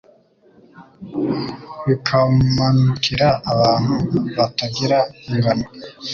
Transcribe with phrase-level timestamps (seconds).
[1.87, 3.95] bikamanukira abantu
[4.37, 5.65] batagira ingano,